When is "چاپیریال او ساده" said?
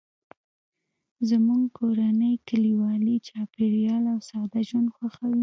3.27-4.59